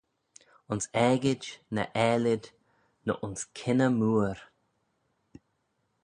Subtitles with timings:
[0.69, 1.43] Ayns aegid,
[1.75, 2.43] ny aalid,
[3.05, 4.39] ny ayns kynney mooar?